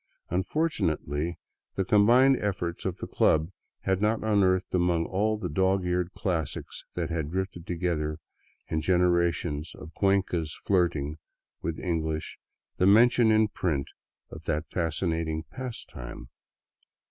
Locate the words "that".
6.95-7.11, 14.45-14.71